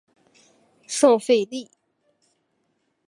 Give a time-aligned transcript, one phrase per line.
[0.87, 1.69] 圣费利。